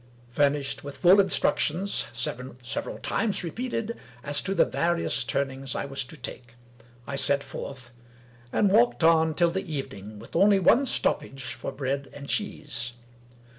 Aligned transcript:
Furnished 0.31 0.83
with 0.83 0.97
full 0.97 1.19
instructions, 1.19 2.07
several 2.11 2.97
times 3.03 3.43
repeated, 3.43 3.95
as 4.23 4.41
to 4.41 4.55
the 4.55 4.65
various 4.65 5.23
turnings 5.23 5.75
I 5.75 5.85
was 5.85 6.03
to 6.05 6.17
take, 6.17 6.55
I 7.05 7.15
set 7.15 7.43
forth, 7.43 7.91
and 8.51 8.71
walked 8.71 9.03
on 9.03 9.35
till 9.35 9.51
the 9.51 9.71
evening 9.71 10.17
with 10.17 10.35
only 10.35 10.57
one 10.57 10.87
stoppage 10.87 11.53
for 11.53 11.71
bread 11.71 12.09
and 12.13 12.27
cheese. 12.27 12.93